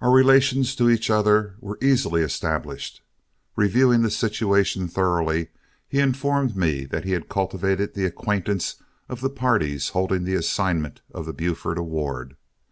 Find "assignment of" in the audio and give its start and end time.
10.34-11.26